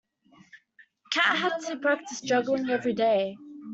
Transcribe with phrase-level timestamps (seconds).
[1.11, 3.37] Cat had to practise juggling every day.